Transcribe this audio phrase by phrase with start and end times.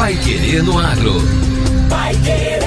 [0.00, 1.12] Pai Querer no Agro.
[1.90, 2.62] Pai Querer.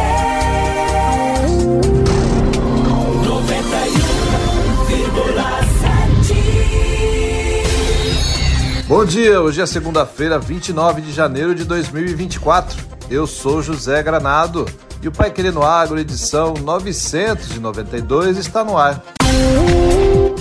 [8.77, 8.85] 91,7.
[8.87, 12.79] Bom dia, hoje é segunda-feira, 29 de janeiro de 2024.
[13.09, 14.67] Eu sou José Granado
[15.01, 19.03] e o Pai Querer no Agro, edição 992, está no ar.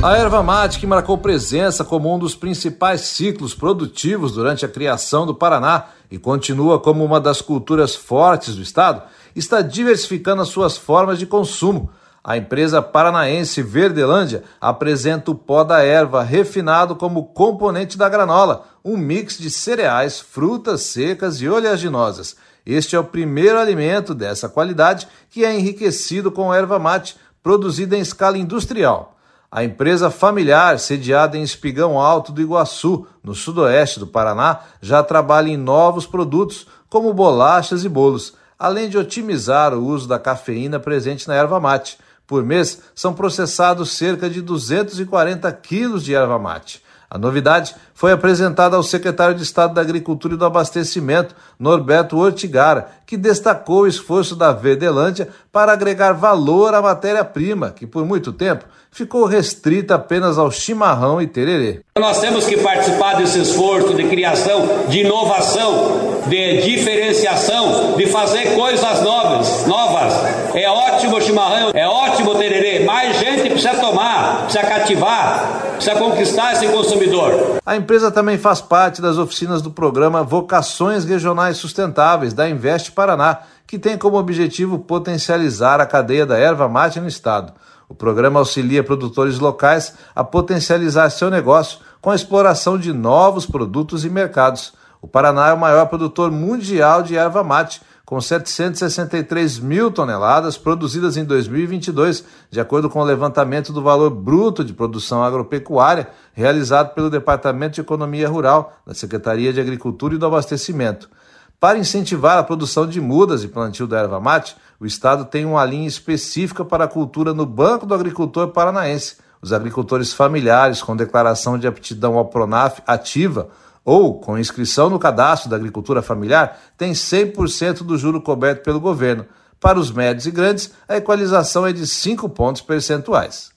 [0.03, 5.25] A erva mate, que marcou presença como um dos principais ciclos produtivos durante a criação
[5.25, 9.03] do Paraná e continua como uma das culturas fortes do estado,
[9.39, 11.91] está diversificando as suas formas de consumo.
[12.25, 18.97] A empresa paranaense Verdelândia apresenta o pó da erva refinado como componente da granola, um
[18.97, 22.35] mix de cereais, frutas secas e oleaginosas.
[22.65, 28.01] Este é o primeiro alimento dessa qualidade que é enriquecido com erva mate, produzida em
[28.01, 29.17] escala industrial.
[29.49, 35.49] A empresa familiar, sediada em Espigão Alto do Iguaçu, no sudoeste do Paraná, já trabalha
[35.49, 41.29] em novos produtos, como bolachas e bolos, além de otimizar o uso da cafeína presente
[41.29, 41.99] na erva mate.
[42.27, 46.83] Por mês, são processados cerca de 240 quilos de erva mate.
[47.09, 52.89] A novidade foi apresentada ao secretário de Estado da Agricultura e do Abastecimento, Norberto Ortigara,
[53.07, 58.65] que destacou o esforço da Verdelândia para agregar valor à matéria-prima, que por muito tempo
[58.91, 61.81] ficou restrita apenas ao chimarrão e tererê.
[61.99, 69.03] Nós temos que participar desse esforço de criação, de inovação, de diferenciação, de fazer coisas
[69.03, 69.67] novas.
[69.67, 70.15] novas.
[70.55, 72.66] É ótimo o chimarrão, é ótimo o tererê.
[73.07, 77.61] Mais gente precisa tomar, precisa cativar, precisa conquistar esse consumidor.
[77.65, 83.43] A empresa também faz parte das oficinas do programa Vocações Regionais Sustentáveis da Investe Paraná,
[83.65, 87.53] que tem como objetivo potencializar a cadeia da erva mate no estado.
[87.89, 94.05] O programa auxilia produtores locais a potencializar seu negócio com a exploração de novos produtos
[94.05, 94.73] e mercados.
[95.01, 101.17] O Paraná é o maior produtor mundial de erva mate, com 763 mil toneladas produzidas
[101.17, 107.11] em 2022, de acordo com o levantamento do valor bruto de produção agropecuária realizado pelo
[107.11, 111.11] Departamento de Economia Rural da Secretaria de Agricultura e do Abastecimento.
[111.59, 115.65] Para incentivar a produção de mudas e plantio da erva mate, o Estado tem uma
[115.65, 119.17] linha específica para a cultura no Banco do Agricultor Paranaense.
[119.43, 123.49] Os agricultores familiares com declaração de aptidão ao PRONAF ativa
[123.87, 129.25] ou com inscrição no cadastro da agricultura familiar têm 100% do juro coberto pelo governo.
[129.61, 133.53] Para os médios e grandes, a equalização é de 5 pontos percentuais.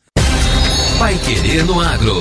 [1.00, 2.18] Pai Querer no Agro.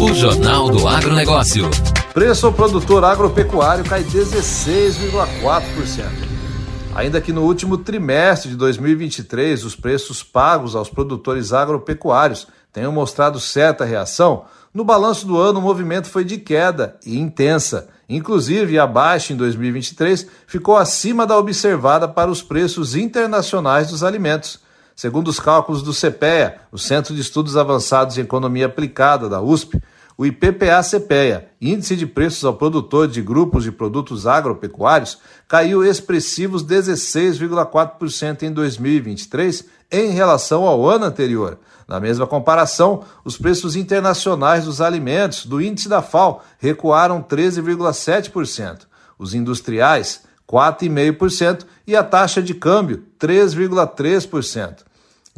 [0.00, 1.68] O Jornal do Agronegócio.
[2.14, 6.04] Preço ao produtor agropecuário cai 16,4%.
[6.94, 13.38] Ainda que no último trimestre de 2023 os preços pagos aos produtores agropecuários tenham mostrado
[13.38, 14.46] certa reação,
[14.78, 17.88] no balanço do ano o movimento foi de queda e intensa.
[18.08, 24.60] Inclusive, a baixa em 2023 ficou acima da observada para os preços internacionais dos alimentos.
[24.94, 29.82] Segundo os cálculos do CPEA, o Centro de Estudos Avançados em Economia Aplicada da USP,
[30.18, 38.42] o IPPA-CPEA, Índice de Preços ao Produtor de Grupos de Produtos Agropecuários, caiu expressivos 16,4%
[38.42, 41.56] em 2023 em relação ao ano anterior.
[41.86, 48.80] Na mesma comparação, os preços internacionais dos alimentos do índice da FAO recuaram 13,7%,
[49.16, 54.87] os industriais 4,5% e a taxa de câmbio 3,3%.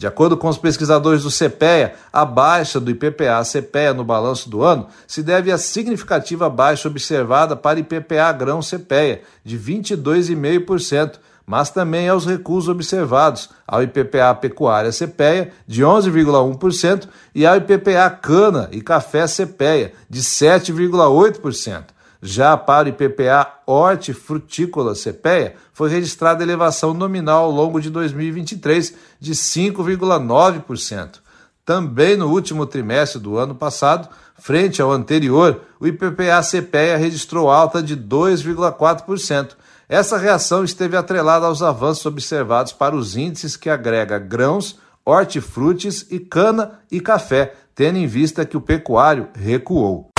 [0.00, 4.86] De acordo com os pesquisadores do CPEA, a baixa do IPPA-CPEA no balanço do ano
[5.06, 12.66] se deve à significativa baixa observada para IPPA grão-CPEA, de 22,5%, mas também aos recuos
[12.66, 20.22] observados ao IPPA pecuária CPEA, de 11,1%, e ao IPPA cana e café CPEA, de
[20.22, 21.84] 7,8%.
[22.22, 29.32] Já para o IPPA hortifrutícola CPEA, foi registrada elevação nominal ao longo de 2023 de
[29.32, 31.20] 5,9%.
[31.64, 34.08] Também no último trimestre do ano passado,
[34.38, 39.50] frente ao anterior, o IPPA CPEA registrou alta de 2,4%.
[39.88, 46.18] Essa reação esteve atrelada aos avanços observados para os índices que agrega grãos, hortifrutis e
[46.18, 50.10] cana e café, tendo em vista que o pecuário recuou.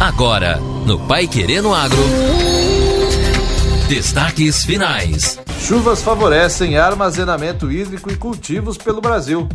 [0.00, 1.96] Agora, no Pai Querendo Agro.
[3.88, 5.38] Destaques finais.
[5.60, 9.48] Chuvas favorecem armazenamento hídrico e cultivos pelo Brasil.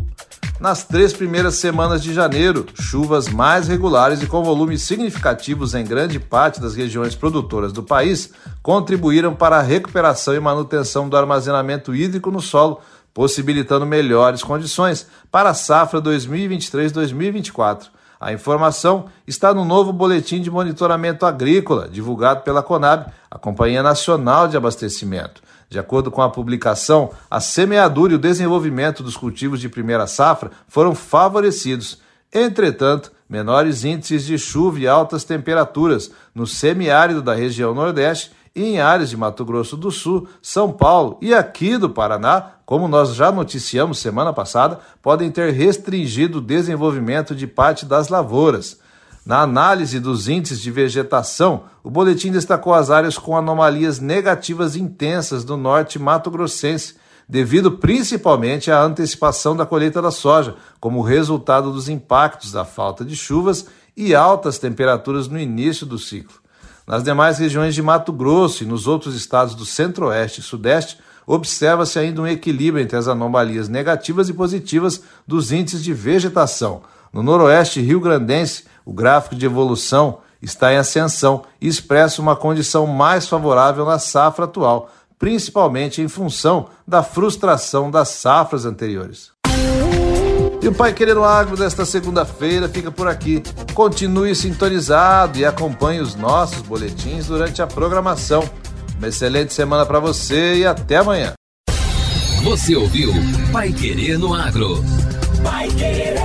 [0.59, 6.19] Nas três primeiras semanas de janeiro, chuvas mais regulares e com volumes significativos em grande
[6.19, 8.31] parte das regiões produtoras do país
[8.63, 12.79] contribuíram para a recuperação e manutenção do armazenamento hídrico no solo,
[13.13, 17.98] possibilitando melhores condições para a safra 2023-2024.
[18.19, 24.45] A informação está no novo Boletim de Monitoramento Agrícola, divulgado pela Conab, a Companhia Nacional
[24.45, 25.41] de Abastecimento.
[25.69, 30.51] De acordo com a publicação, a semeadura e o desenvolvimento dos cultivos de primeira safra
[30.67, 31.99] foram favorecidos.
[32.33, 38.79] Entretanto, menores índices de chuva e altas temperaturas no semiárido da região Nordeste e em
[38.79, 43.31] áreas de Mato Grosso do Sul, São Paulo e aqui do Paraná, como nós já
[43.31, 48.79] noticiamos semana passada, podem ter restringido o desenvolvimento de parte das lavouras.
[49.25, 55.43] Na análise dos índices de vegetação, o boletim destacou as áreas com anomalias negativas intensas
[55.43, 56.95] do norte mato-grossense,
[57.27, 63.15] devido principalmente à antecipação da colheita da soja, como resultado dos impactos da falta de
[63.15, 66.39] chuvas e altas temperaturas no início do ciclo.
[66.89, 70.97] Nas demais regiões de Mato Grosso e nos outros estados do Centro-Oeste e Sudeste,
[71.27, 76.81] observa-se ainda um equilíbrio entre as anomalias negativas e positivas dos índices de vegetação.
[77.13, 83.27] No Noroeste Rio-Grandense, o gráfico de evolução está em ascensão e expressa uma condição mais
[83.27, 84.89] favorável na safra atual,
[85.19, 89.29] principalmente em função da frustração das safras anteriores.
[90.61, 93.41] E o Pai Querendo Agro desta segunda-feira fica por aqui.
[93.73, 98.43] Continue sintonizado e acompanhe os nossos boletins durante a programação.
[98.97, 101.31] Uma excelente semana para você e até amanhã.
[102.43, 103.13] Você ouviu
[103.53, 104.83] Pai Querendo Agro.
[105.43, 106.15] Pai Querer.